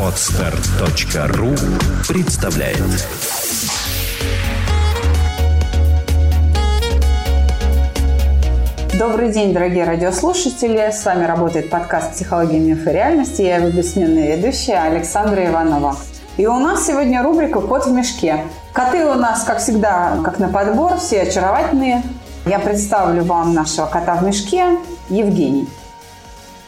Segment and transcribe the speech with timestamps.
[0.00, 1.48] Отстар.ру
[2.06, 2.78] представляет
[8.96, 10.92] Добрый день, дорогие радиослушатели.
[10.92, 13.42] С вами работает подкаст «Психология, миф и реальности».
[13.42, 15.96] Я его бессменная ведущая Александра Иванова.
[16.36, 18.44] И у нас сегодня рубрика «Кот в мешке».
[18.72, 22.04] Коты у нас, как всегда, как на подбор, все очаровательные.
[22.44, 24.78] Я представлю вам нашего кота в мешке
[25.08, 25.68] Евгений.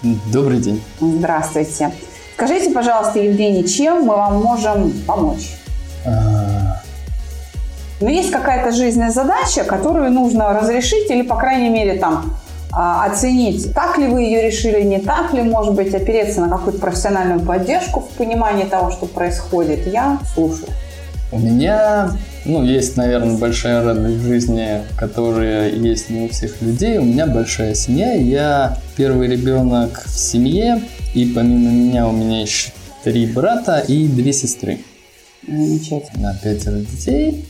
[0.02, 0.82] Добрый день.
[1.00, 1.90] Здравствуйте.
[2.34, 5.56] Скажите, пожалуйста, Евгений, чем мы вам можем помочь?
[6.06, 6.80] А,
[8.00, 12.36] Но есть какая-то жизненная задача, которую нужно разрешить или, по крайней мере, там
[12.70, 16.78] а, оценить, так ли вы ее решили, не так ли, может быть, опереться на какую-то
[16.78, 19.88] профессиональную поддержку в понимании того, что происходит.
[19.88, 20.68] Я слушаю.
[21.30, 22.12] У меня,
[22.46, 26.96] ну, есть, наверное, большая радость в жизни, которая есть не у всех людей.
[26.96, 28.14] У меня большая семья.
[28.14, 30.80] Я первый ребенок в семье,
[31.14, 32.70] и помимо меня у меня еще
[33.04, 34.78] три брата и две сестры.
[35.46, 36.32] Замечательно.
[36.32, 37.44] На пятеро детей.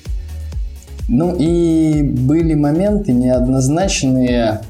[1.06, 4.60] Ну и были моменты неоднозначные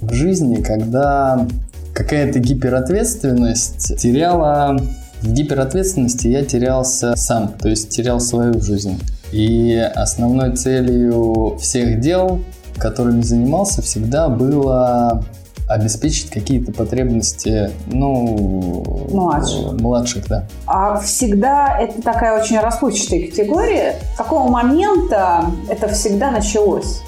[0.00, 1.46] в жизни, когда
[1.94, 4.76] какая-то гиперответственность теряла...
[5.26, 9.02] В гиперответственности я терялся сам, то есть терял свою жизнь.
[9.32, 12.42] И основной целью всех дел,
[12.78, 15.24] которыми занимался, всегда было
[15.68, 19.72] обеспечить какие-то потребности, ну, Младших.
[19.72, 20.44] младших, да.
[20.68, 23.96] А всегда это такая очень расплывчатая категория.
[24.14, 27.00] С какого момента это всегда началось?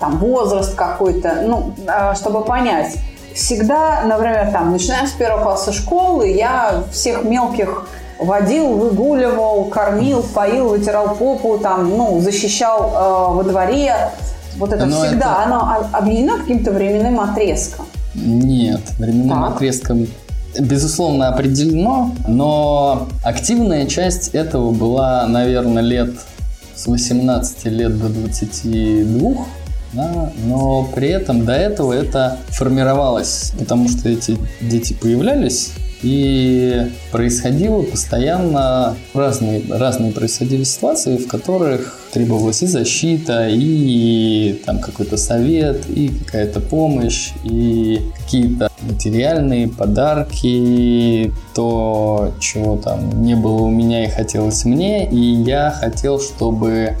[0.00, 2.96] Там возраст какой-то, ну, а, чтобы понять.
[3.34, 7.86] Всегда, например, там, начиная с первого класса школы, я всех мелких
[8.18, 12.92] водил, выгуливал, кормил, поил, вытирал попу, там, ну, защищал
[13.32, 13.94] э, во дворе.
[14.58, 17.86] Вот это Но всегда, это- оно объединено каким-то временным отрезком.
[18.14, 19.56] Нет, временным Так.
[19.56, 20.06] отрезком
[20.60, 26.10] безусловно определено, но активная часть этого была, наверное, лет
[26.76, 29.46] с 18 лет до 22,
[29.92, 35.72] да, но при этом до этого это формировалось, потому что эти дети появлялись,
[36.02, 45.16] и происходило постоянно разные, разные происходили ситуации, в которых требовалась и защита, и там какой-то
[45.16, 54.04] совет, и какая-то помощь, и какие-то материальные подарки, то, чего там не было у меня
[54.04, 56.96] и хотелось мне, и я хотел, чтобы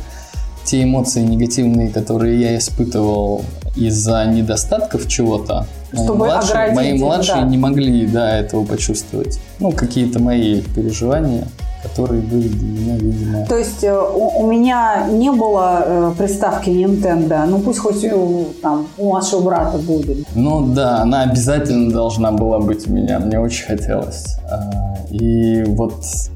[0.64, 3.44] те эмоции негативные, которые я испытывал
[3.76, 7.48] из-за недостатков чего-то, младшие, мои младшие да.
[7.48, 9.38] не могли да, этого почувствовать.
[9.58, 11.46] Ну, какие-то мои переживания,
[11.82, 13.46] которые были для меня, видимо...
[13.46, 18.46] То есть э, у, у меня не было э, приставки Nintendo, ну пусть хоть у,
[18.62, 20.26] там, у младшего брата будет.
[20.34, 24.36] Ну да, она обязательно должна была быть у меня, мне очень хотелось.
[24.50, 25.94] А, И вот,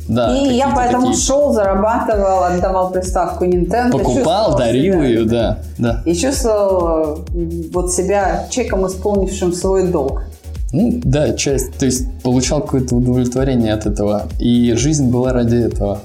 [0.09, 0.37] да.
[0.37, 3.93] И я поэтому такие- шел, зарабатывал, отдавал приставку Nintendo.
[3.93, 6.03] Покупал, дарил себя- ее, да, да.
[6.05, 10.25] И чувствовал э, вот себя человеком, исполнившим свой долг.
[10.73, 14.29] Ну, да, часть, то есть получал какое-то удовлетворение от этого.
[14.39, 16.01] И жизнь была ради этого.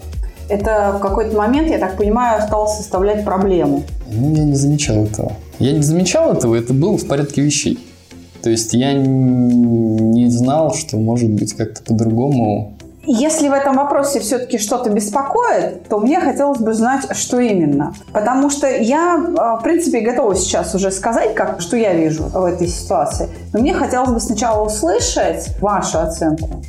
[0.50, 3.84] Это в какой-то момент, я так понимаю, стало составлять проблему.
[4.12, 5.34] Ну, я не замечал этого.
[5.60, 7.80] Я не замечал этого, это было в порядке вещей.
[8.42, 12.74] То есть я не знал, что может быть как-то по-другому.
[13.04, 17.96] Если в этом вопросе все-таки что-то беспокоит, то мне хотелось бы знать, что именно.
[18.14, 22.46] Потому что я, э, в принципе, готова сейчас уже сказать, как, что я вижу в
[22.46, 23.30] этой ситуации.
[23.54, 26.62] Но мне хотелось бы сначала услышать вашу оценку.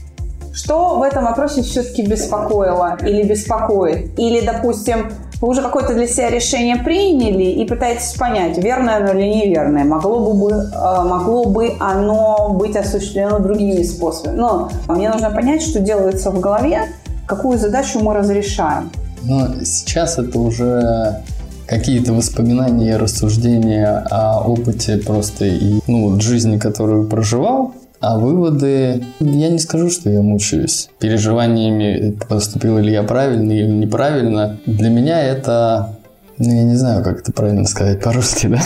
[0.53, 4.19] Что в этом вопросе все-таки беспокоило или беспокоит?
[4.19, 9.27] Или, допустим, вы уже какое-то для себя решение приняли и пытаетесь понять, верное оно или
[9.27, 9.85] неверное.
[9.85, 14.37] Могло бы, э, могло бы оно быть осуществлено другими способами.
[14.37, 16.83] Но мне нужно понять, что делается в голове,
[17.27, 18.91] какую задачу мы разрешаем.
[19.25, 21.23] Но сейчас это уже
[21.67, 27.73] какие-то воспоминания, рассуждения о опыте просто и ну, вот жизни, которую проживал.
[28.03, 34.59] А выводы, я не скажу, что я мучаюсь переживаниями, поступил ли я правильно или неправильно.
[34.67, 35.95] Для меня это,
[36.37, 38.61] ну, я не знаю, как это правильно сказать по-русски, да?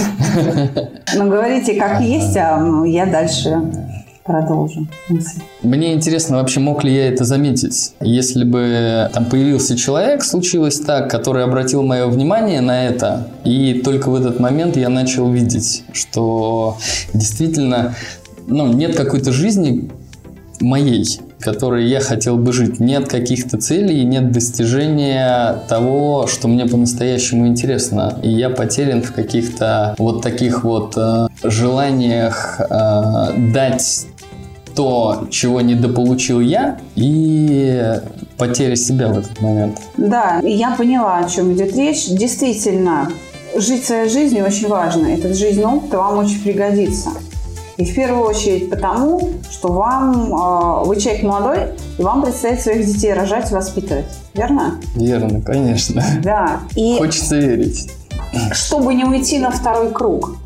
[1.14, 3.60] Но говорите, как есть, а ну, я дальше
[4.24, 5.40] продолжу мысль.
[5.62, 7.92] Мне интересно, вообще мог ли я это заметить?
[8.00, 14.08] Если бы там появился человек, случилось так, который обратил мое внимание на это, и только
[14.08, 16.78] в этот момент я начал видеть, что
[17.12, 17.94] действительно
[18.46, 19.90] ну, нет какой-то жизни
[20.60, 22.80] моей, которой я хотел бы жить.
[22.80, 28.18] Нет каких-то целей, нет достижения того, что мне по-настоящему интересно.
[28.22, 34.06] И я потерян в каких-то вот таких вот э, желаниях э, дать
[34.74, 37.94] то, чего недополучил я, и
[38.36, 39.78] потеря себя в этот момент.
[39.96, 42.08] Да, я поняла, о чем идет речь.
[42.08, 43.10] Действительно,
[43.56, 45.06] жить своей жизнью очень важно.
[45.06, 47.10] Этот жизненный опыт вам очень пригодится.
[47.76, 51.58] И в первую очередь потому, что вам, э, вы человек молодой,
[51.98, 54.06] и вам предстоит своих детей рожать и воспитывать.
[54.34, 54.80] Верно?
[54.94, 56.02] Верно, конечно.
[56.22, 56.60] Да.
[56.74, 57.90] И Хочется верить.
[58.52, 60.36] чтобы не уйти на второй круг.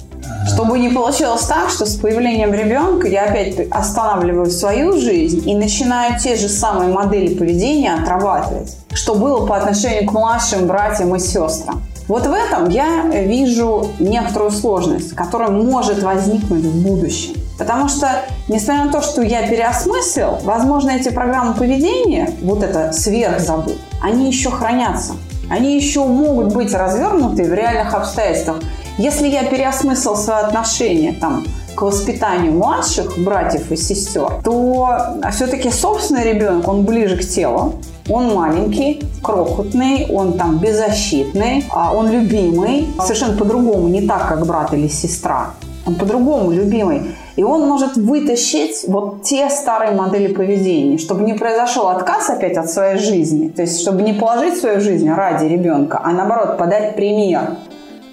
[0.47, 6.19] Чтобы не получилось так, что с появлением ребенка я опять останавливаю свою жизнь и начинаю
[6.19, 11.83] те же самые модели поведения отрабатывать, что было по отношению к младшим братьям и сестрам.
[12.11, 17.35] Вот в этом я вижу некоторую сложность, которая может возникнуть в будущем.
[17.57, 18.09] Потому что,
[18.49, 24.51] несмотря на то, что я переосмыслил, возможно, эти программы поведения, вот это сверхзабыт, они еще
[24.51, 25.13] хранятся.
[25.49, 28.57] Они еще могут быть развернуты в реальных обстоятельствах.
[28.99, 31.45] Если я переосмыслил свое отношение там,
[31.77, 37.77] к воспитанию младших братьев и сестер, то все-таки собственный ребенок, он ближе к телу,
[38.11, 44.75] он маленький, крохотный, он там беззащитный, а он любимый, совершенно по-другому, не так, как брат
[44.75, 45.51] или сестра.
[45.87, 47.03] Он по-другому любимый.
[47.37, 52.69] И он может вытащить вот те старые модели поведения, чтобы не произошел отказ опять от
[52.69, 53.49] своей жизни.
[53.49, 57.57] То есть, чтобы не положить свою жизнь ради ребенка, а наоборот подать пример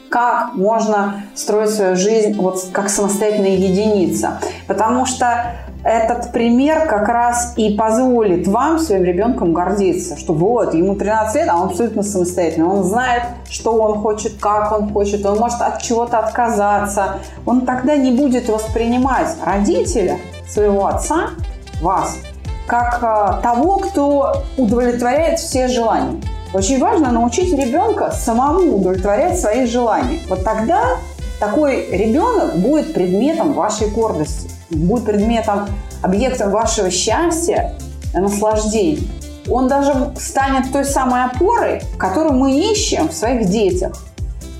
[0.10, 4.40] как можно строить свою жизнь вот как самостоятельная единица.
[4.66, 5.56] Потому что
[5.88, 11.48] этот пример как раз и позволит вам своим ребенком гордиться, что вот, ему 13 лет,
[11.50, 12.68] а он абсолютно самостоятельный.
[12.68, 17.20] Он знает, что он хочет, как он хочет, он может от чего-то отказаться.
[17.46, 20.18] Он тогда не будет воспринимать родителя,
[20.50, 21.30] своего отца,
[21.82, 22.18] вас,
[22.68, 26.22] как э, того, кто удовлетворяет все желания.
[26.54, 30.20] Очень важно научить ребенка самому удовлетворять свои желания.
[30.28, 30.82] Вот тогда
[31.40, 35.68] такой ребенок будет предметом вашей гордости, будет предметом,
[36.02, 37.76] объектом вашего счастья,
[38.14, 39.08] наслаждения.
[39.50, 43.94] Он даже станет той самой опорой, которую мы ищем в своих детях,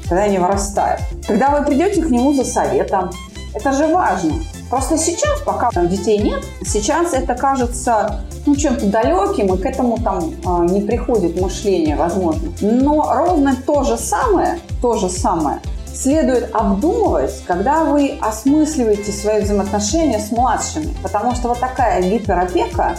[0.04, 1.02] когда они вырастают.
[1.28, 3.12] Когда вы придете к нему за советом,
[3.54, 4.34] это же важно.
[4.70, 10.20] Просто сейчас, пока детей нет, сейчас это кажется ну, чем-то далеким, и к этому там
[10.20, 12.50] э, не приходит мышление, возможно.
[12.62, 15.60] Но ровно то же самое, то же самое
[16.02, 20.94] следует обдумывать, когда вы осмысливаете свои взаимоотношения с младшими.
[21.02, 22.96] Потому что вот такая гиперопека,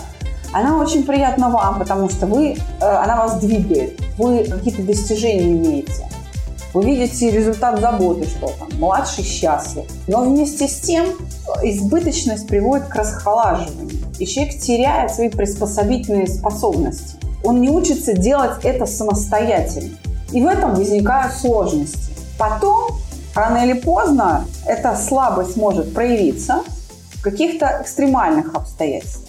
[0.52, 6.08] она очень приятна вам, потому что вы, э, она вас двигает, вы какие-то достижения имеете.
[6.74, 9.84] Вы видите результат заботы, что там младший счастлив.
[10.06, 11.06] Но вместе с тем
[11.62, 13.90] избыточность приводит к расхолаживанию.
[14.18, 17.16] И человек теряет свои приспособительные способности.
[17.42, 19.96] Он не учится делать это самостоятельно.
[20.32, 22.07] И в этом возникают сложности.
[22.38, 22.92] Потом,
[23.34, 26.62] рано или поздно, эта слабость может проявиться
[27.14, 29.28] в каких-то экстремальных обстоятельствах.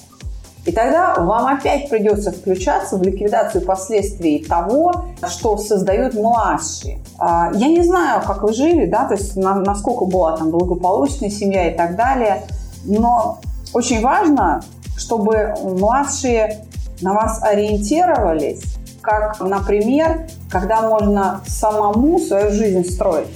[0.66, 7.00] И тогда вам опять придется включаться в ликвидацию последствий того, что создают младшие.
[7.18, 11.72] А, я не знаю, как вы жили, да, то есть насколько была там благополучная семья
[11.72, 12.44] и так далее,
[12.84, 13.40] но
[13.74, 14.62] очень важно,
[14.98, 16.66] чтобы младшие
[17.02, 18.62] на вас ориентировались,
[19.10, 23.28] как, например, когда можно самому свою жизнь строить,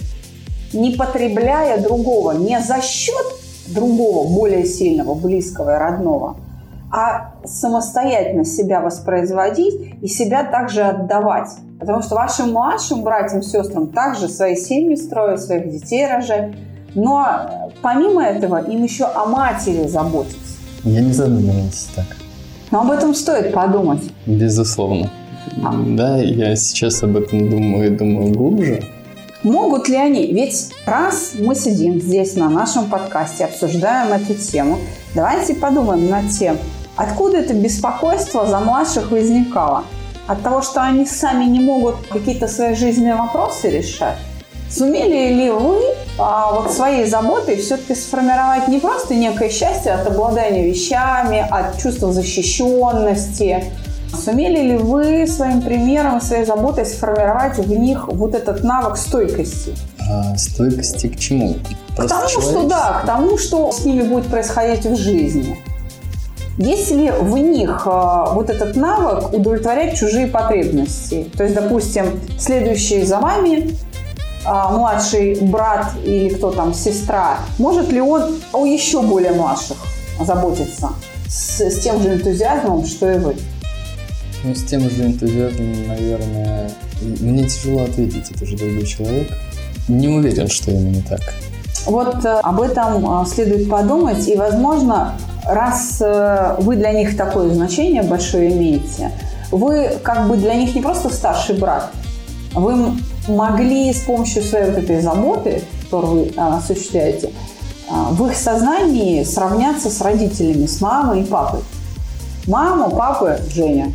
[0.71, 3.25] не потребляя другого, не за счет
[3.67, 6.37] другого, более сильного, близкого и родного,
[6.91, 11.49] а самостоятельно себя воспроизводить и себя также отдавать.
[11.80, 16.53] Потому что вашим младшим братьям, сестрам также свои семьи строят, своих детей рожать.
[16.94, 20.37] Но помимо этого им еще о матери заботиться.
[20.83, 22.06] Я не задумывался так.
[22.69, 24.03] Но об этом стоит подумать.
[24.27, 25.09] Безусловно.
[25.57, 28.83] Да, я сейчас об этом думаю и думаю глубже.
[29.44, 30.31] Могут ли они?
[30.31, 34.78] Ведь раз мы сидим здесь на нашем подкасте, обсуждаем эту тему,
[35.14, 36.57] давайте подумаем над тем,
[36.95, 39.86] Откуда это беспокойство за младших возникало?
[40.28, 44.18] От того, что они сами не могут какие-то свои жизненные вопросы решать?
[44.69, 45.81] Сумели ли вы
[46.19, 52.12] а, вот своей заботой все-таки сформировать не просто некое счастье от обладания вещами, от чувства
[52.12, 53.66] защищенности?
[54.13, 59.75] Сумели ли вы своим примером, своей заботой сформировать в них вот этот навык стойкости?
[60.09, 61.55] А, стойкости к чему?
[61.95, 65.59] Просто к тому, что да, к тому, что с ними будет происходить в жизни.
[66.57, 71.27] Есть ли в них э, вот этот навык удовлетворять чужие потребности?
[71.35, 73.73] То есть, допустим, следующий за вами э,
[74.45, 79.77] младший брат или кто там, сестра, может ли он о еще более младших
[80.21, 80.89] заботиться
[81.27, 83.35] с, с тем же энтузиазмом, что и вы?
[84.44, 86.69] Ну, с тем же энтузиазмом, наверное,
[87.02, 89.30] мне тяжело ответить, это же другой человек.
[89.88, 91.21] Не уверен, что именно так.
[91.85, 98.04] Вот э, об этом следует подумать, и, возможно, раз э, вы для них такое значение
[98.04, 99.12] большое имеете,
[99.52, 101.92] вы как бы для них не просто старший брат,
[102.54, 102.94] вы
[103.28, 107.31] могли с помощью своей вот этой заботы, которую вы осуществляете,
[107.90, 111.62] в их сознании сравняться с родителями, с мамой и папой.
[112.47, 113.94] Мама, папа, Женя.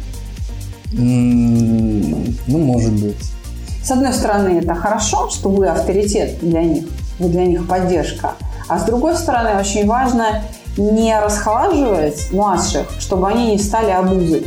[0.93, 3.17] Ну, может быть.
[3.83, 6.85] С одной стороны, это хорошо, что вы авторитет для них,
[7.19, 8.35] вы для них поддержка.
[8.69, 10.43] А с другой стороны, очень важно
[10.77, 14.47] не расхолаживать младших, чтобы они не стали обузой.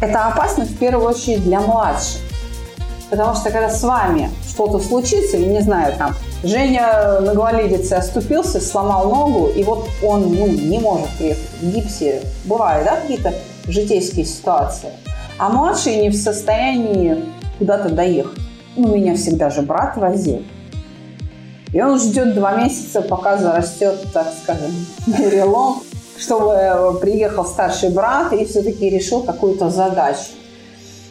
[0.00, 2.20] Это опасно в первую очередь для младших.
[3.10, 8.60] Потому что когда с вами что-то случится, я не знаю, там, Женя на гололедице оступился,
[8.60, 12.22] сломал ногу, и вот он ну, не может приехать в гипсе.
[12.44, 13.34] Бывают, да, какие-то
[13.66, 14.90] житейские ситуации.
[15.40, 17.24] А младший не в состоянии
[17.58, 18.38] куда-то доехать.
[18.76, 20.42] Ну, меня всегда же брат возил.
[21.72, 24.70] И он ждет два месяца, пока зарастет, так скажем,
[25.16, 25.82] перелом,
[26.18, 30.32] чтобы приехал старший брат и все-таки решил какую-то задачу.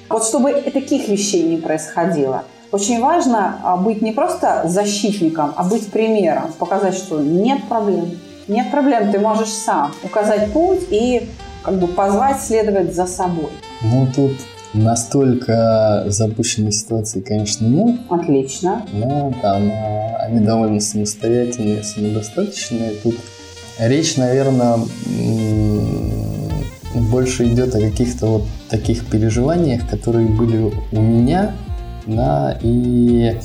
[0.09, 2.43] Вот чтобы таких вещей не происходило.
[2.71, 8.19] Очень важно а, быть не просто защитником, а быть примером, показать, что нет проблем.
[8.48, 11.27] Нет проблем, ты можешь сам указать путь и
[11.63, 13.49] как бы позвать следовать за собой.
[13.81, 14.33] Ну, тут
[14.73, 17.99] настолько запущенной ситуации, конечно, нет.
[18.09, 18.85] Отлично.
[18.93, 22.91] Но там а, они довольно самостоятельные, самодостаточные.
[23.03, 23.15] Тут
[23.79, 24.77] речь, наверное,
[26.93, 31.53] больше идет о каких-то вот таких переживаниях, которые были у меня,
[32.05, 33.37] да, и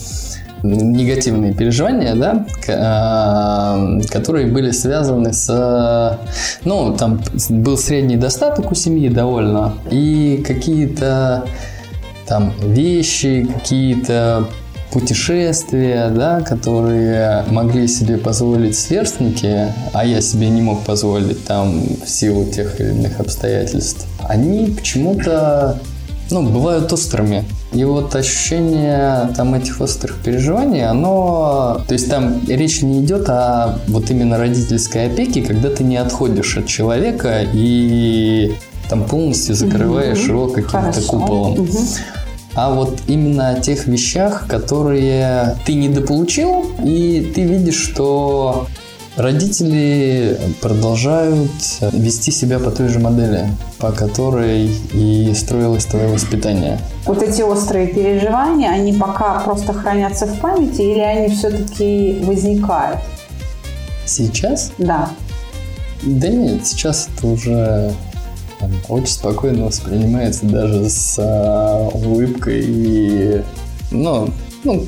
[0.64, 6.18] негативные переживания, да, а, которые были связаны с,
[6.64, 11.44] ну, там был средний достаток у семьи довольно, и какие-то
[12.26, 14.48] там вещи, какие-то
[14.90, 22.08] путешествия, да, которые могли себе позволить сверстники, а я себе не мог позволить там в
[22.08, 25.80] силу тех или иных обстоятельств, они почему-то
[26.30, 27.44] ну, бывают острыми.
[27.72, 31.82] И вот ощущение там этих острых переживаний, оно...
[31.86, 36.56] То есть там речь не идет о вот именно родительской опеке, когда ты не отходишь
[36.56, 38.54] от человека и
[38.88, 40.28] там полностью закрываешь угу.
[40.28, 41.52] его каким-то куполом.
[41.60, 41.78] Угу
[42.54, 48.68] а вот именно о тех вещах, которые ты недополучил, и ты видишь, что
[49.16, 51.50] родители продолжают
[51.92, 56.78] вести себя по той же модели, по которой и строилось твое воспитание.
[57.06, 63.00] Вот эти острые переживания, они пока просто хранятся в памяти или они все-таки возникают?
[64.06, 64.72] Сейчас?
[64.78, 65.10] Да.
[66.02, 67.92] Да нет, сейчас это уже
[68.88, 73.42] очень спокойно воспринимается даже с а, улыбкой и
[73.90, 74.28] ну,
[74.64, 74.86] ну,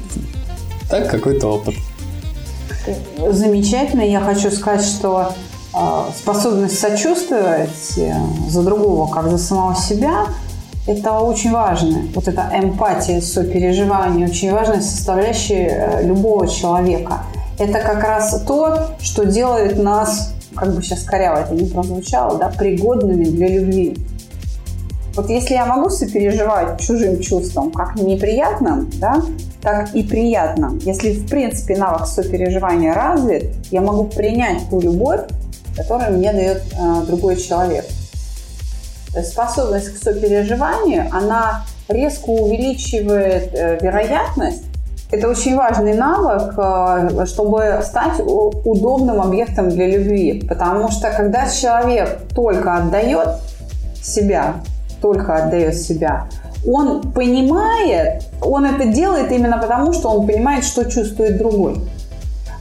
[0.89, 1.75] так какой-то опыт.
[3.31, 4.03] Замечательно.
[4.03, 5.33] Я хочу сказать, что
[5.75, 5.79] э,
[6.17, 8.15] способность сочувствовать э,
[8.49, 10.27] за другого, как за самого себя,
[10.87, 12.03] это очень важно.
[12.15, 17.23] Вот эта эмпатия, сопереживание, очень важная составляющая э, любого человека.
[17.59, 22.49] Это как раз то, что делает нас как бы сейчас коряво это не прозвучало, да,
[22.49, 23.97] пригодными для любви.
[25.17, 29.23] Вот если я могу сопереживать чужим чувствам, как неприятным, да,
[29.63, 35.23] так и приятным, если в принципе навык сопереживания развит, я могу принять ту любовь,
[35.75, 37.87] которую мне дает э, другой человек.
[39.13, 44.65] То есть способность к сопереживанию, она резко увеличивает э, вероятность
[45.13, 50.45] это очень важный навык, э, чтобы стать удобным объектом для любви.
[50.49, 53.29] Потому что когда человек только отдает
[54.03, 54.57] себя,
[55.07, 56.27] только отдает себя,
[56.67, 61.77] он понимает, он это делает именно потому, что он понимает, что чувствует другой.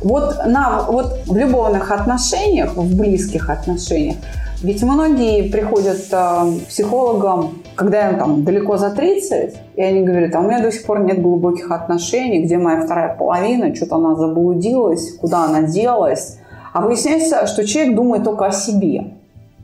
[0.02, 4.18] Вот, на, вот в любовных отношениях, в близких отношениях,
[4.62, 10.36] ведь многие приходят э, к психологам, когда им там далеко за 30, и они говорят,
[10.36, 14.16] а у меня до сих пор нет глубоких отношений, где моя вторая половина, что-то она
[14.16, 16.38] заблудилась, куда она делась.
[16.74, 19.15] А выясняется, что человек думает только о себе.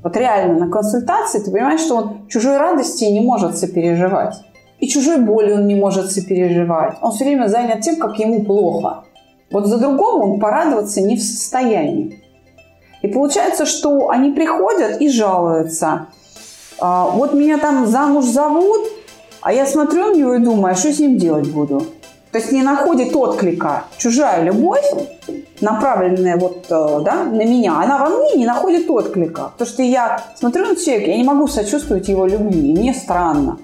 [0.03, 4.35] Вот реально на консультации ты понимаешь, что он чужой радости не может сопереживать.
[4.79, 6.97] И чужой боли он не может сопереживать.
[7.01, 9.03] Он все время занят тем, как ему плохо.
[9.51, 12.23] Вот за другого он порадоваться не в состоянии.
[13.03, 16.07] И получается, что они приходят и жалуются.
[16.79, 18.87] А, вот меня там замуж зовут,
[19.41, 21.83] а я смотрю на него и думаю, а что с ним делать буду?
[22.31, 24.85] То есть не находит отклика чужая любовь,
[25.59, 29.51] направленная вот э, да, на меня, она во мне не находит отклика.
[29.53, 33.59] Потому что я смотрю на человека, я не могу сочувствовать его любви, и мне странно.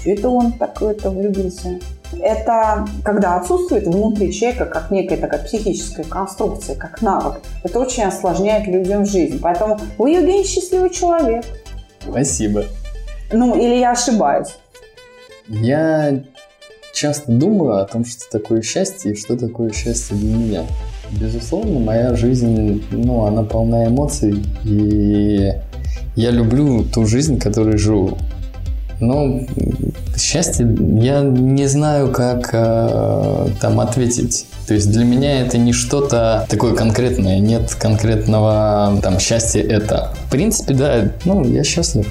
[0.00, 1.80] Что это он так это влюбился?
[2.20, 7.40] Это когда отсутствует внутри человека как некая такая психическая конструкция, как навык.
[7.62, 9.38] Это очень осложняет людям жизнь.
[9.42, 11.44] Поэтому вы, Евгений, счастливый человек.
[12.00, 12.64] Спасибо.
[13.30, 14.56] Ну, или я ошибаюсь?
[15.48, 16.22] Я
[16.98, 20.62] часто думаю о том, что такое счастье и что такое счастье для меня.
[21.12, 25.52] Безусловно, моя жизнь, ну, она полна эмоций, и
[26.16, 28.18] я люблю ту жизнь, которой живу.
[29.00, 29.42] Но
[30.16, 30.66] счастье,
[31.00, 34.46] я не знаю, как э, там ответить.
[34.66, 40.12] То есть для меня это не что-то такое конкретное, нет конкретного там счастья это.
[40.26, 42.08] В принципе, да, ну, я счастлив.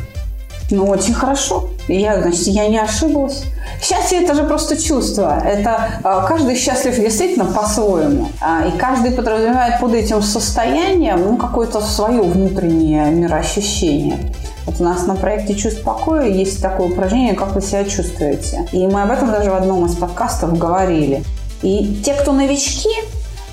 [0.72, 1.70] Ну, очень хорошо.
[1.88, 3.44] Я, значит, я не ошиблась.
[3.82, 5.42] Счастье– это же просто чувство.
[5.44, 8.30] Это э, каждый счастлив действительно по-своему.
[8.42, 14.34] Э, и каждый подразумевает под этим состоянием ну, какое-то свое внутреннее мироощущение.
[14.66, 18.68] Вот у нас на проекте «Чувств покоя» есть такое упражнение, как вы себя чувствуете.
[18.74, 21.24] И мы об этом даже в одном из подкастов говорили.
[21.62, 22.90] И те, кто новички,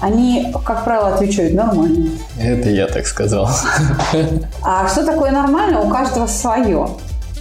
[0.01, 2.11] они, как правило, отвечают нормально.
[2.39, 3.49] Это я так сказал.
[4.63, 6.89] А что такое нормально, у каждого свое.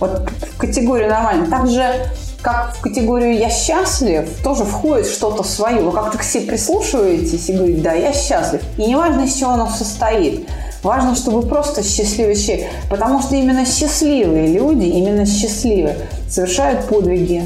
[0.03, 1.47] Вот в категорию нормально.
[1.49, 2.09] Так же,
[2.41, 5.81] как в категорию «я счастлив» тоже входит что-то свое.
[5.81, 8.61] Вы как-то к себе прислушиваетесь и говорите «да, я счастлив».
[8.77, 10.45] И неважно, из чего оно состоит.
[10.83, 12.67] Важно, чтобы просто счастливый человек.
[12.89, 15.95] Потому что именно счастливые люди, именно счастливые,
[16.29, 17.45] совершают подвиги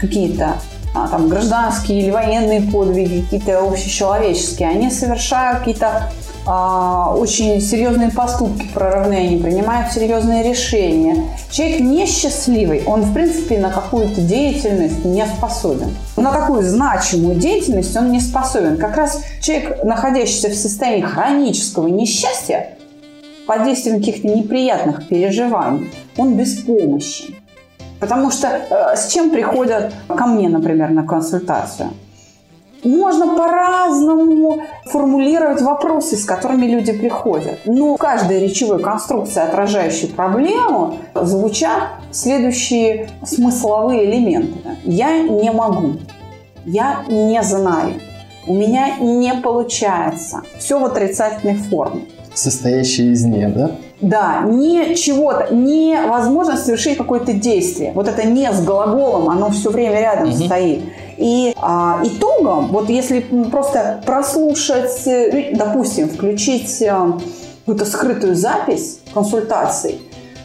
[0.00, 0.54] какие-то
[0.96, 4.68] а, там, гражданские или военные подвиги, какие-то общечеловеческие.
[4.68, 6.10] Они совершают какие-то
[6.46, 11.16] очень серьезные поступки прорывные, они принимают серьезные решения.
[11.50, 15.96] Человек несчастливый, он, в принципе, на какую-то деятельность не способен.
[16.16, 18.76] На такую значимую деятельность он не способен.
[18.76, 22.76] Как раз человек, находящийся в состоянии хронического несчастья,
[23.46, 27.36] под действием каких-то неприятных переживаний, он беспомощен.
[28.00, 31.90] Потому что э, с чем приходят ко мне, например, на консультацию–
[32.84, 37.58] можно по-разному формулировать вопросы, с которыми люди приходят.
[37.64, 44.58] Но в каждой речевой конструкции, отражающей проблему, звучат следующие смысловые элементы.
[44.84, 45.94] Я не могу.
[46.64, 47.94] Я не знаю.
[48.46, 50.42] У меня не получается.
[50.58, 52.02] Все в отрицательной форме.
[52.34, 53.76] Состоящие из «не», да?
[54.00, 57.92] Да, не чего-то, невозможно совершить какое-то действие.
[57.94, 60.44] Вот это «не» с глаголом, оно все время рядом угу.
[60.44, 60.82] стоит.
[61.16, 67.18] И а, итогом, вот если просто прослушать, э, допустим, включить а,
[67.60, 70.00] какую-то скрытую запись консультаций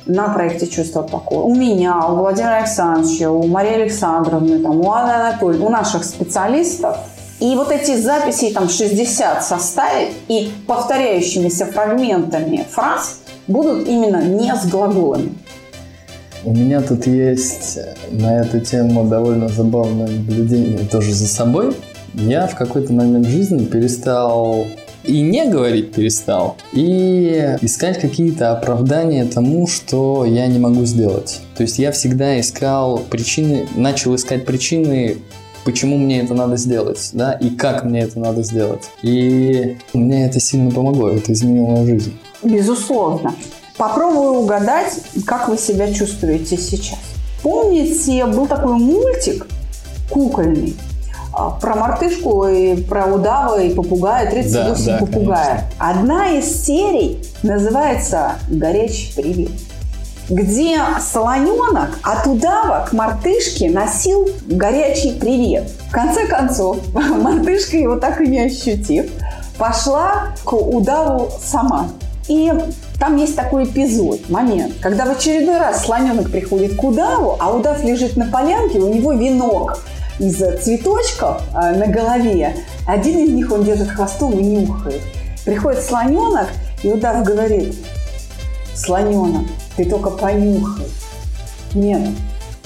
[0.06, 5.12] на проекте «Чувство покоя», у меня, у Владимира Александровича, у Марии Александровны, там, у Анны
[5.12, 6.98] Анатольевны, у наших специалистов,
[7.40, 14.66] и вот эти записи, там 60 составить и повторяющимися фрагментами фраз будут именно не с
[14.66, 15.34] глаголами.
[16.46, 17.80] У меня тут есть
[18.12, 21.76] на эту тему довольно забавное наблюдение тоже за собой.
[22.14, 24.66] Я в какой-то момент жизни перестал
[25.04, 31.42] и не говорить перестал, и искать какие-то оправдания тому, что я не могу сделать.
[31.58, 35.18] То есть я всегда искал причины, начал искать причины,
[35.66, 38.90] почему мне это надо сделать, да, и как мне это надо сделать.
[39.02, 42.14] И мне это сильно помогло, это изменило мою жизнь.
[42.44, 43.34] Безусловно.
[43.80, 47.00] Попробую угадать, как вы себя чувствуете сейчас.
[47.42, 49.48] Помните, был такой мультик
[50.10, 50.76] кукольный
[51.34, 55.46] а, про мартышку и про удава и попугая, 38 да, да, попугая.
[55.46, 55.70] Конечно.
[55.80, 59.52] Одна из серий называется «Горячий привет»
[60.28, 65.72] где слоненок от удава к мартышке носил горячий привет.
[65.88, 69.10] В конце концов, мартышка его так и не ощутив,
[69.58, 71.88] пошла к удаву сама.
[72.28, 72.54] И
[73.00, 77.82] там есть такой эпизод, момент, когда в очередной раз слоненок приходит к удаву, а удав
[77.84, 79.80] лежит на полянке, у него венок
[80.20, 82.58] из цветочков э, на голове.
[82.86, 85.02] Один из них он держит хвостом и нюхает.
[85.46, 86.50] Приходит слоненок,
[86.84, 87.74] и удав говорит,
[88.76, 90.88] слоненок, ты только понюхай.
[91.74, 92.10] Нет,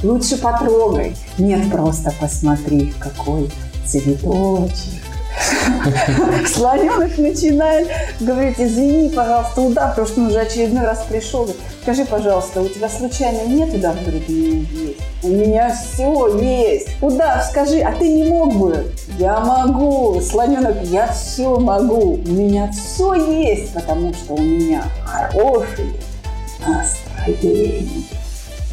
[0.01, 1.15] лучше потрогай.
[1.37, 3.51] Нет, просто посмотри, какой
[3.85, 5.01] цветочек.
[6.47, 7.87] Слоненок начинает
[8.19, 11.49] говорить, извини, пожалуйста, удав, потому что он уже очередной раз пришел.
[11.81, 13.99] Скажи, пожалуйста, у тебя случайно нет удав?
[14.01, 14.99] Говорит, у меня есть.
[15.23, 16.87] У меня все есть.
[17.01, 18.91] Удав, скажи, а ты не мог бы?
[19.17, 20.21] Я могу.
[20.21, 22.13] Слоненок, я все могу.
[22.15, 25.93] У меня все есть, потому что у меня хорошие
[26.65, 28.03] настроение.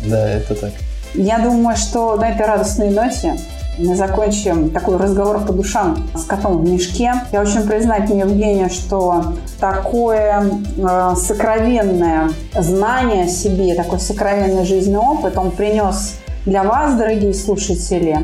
[0.06, 0.72] Да, это так.
[1.14, 3.36] Я думаю, что на этой радостной ноте
[3.78, 7.14] мы закончим такой разговор по душам с котом в мешке.
[7.32, 10.44] Я очень признательна Евгения, что такое
[10.76, 18.18] э, сокровенное знание о себе, такой сокровенный жизненный опыт он принес для вас, дорогие слушатели.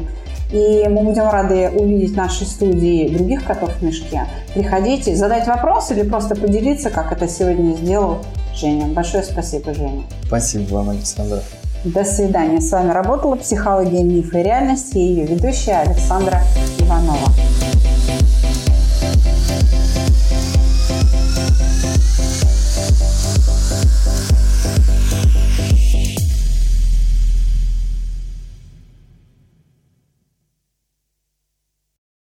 [0.53, 4.27] И мы будем рады увидеть в нашей студии других котов в мешке.
[4.55, 8.19] Приходите, задать вопрос или просто поделиться, как это сегодня сделал
[8.55, 8.87] Женя.
[8.87, 10.05] Большое спасибо, Женя.
[10.25, 11.43] Спасибо вам, Александра.
[11.87, 12.61] До свидания.
[12.61, 16.43] С вами работала психология, мифы и реальность и ее ведущая Александра
[16.81, 17.29] Иванова.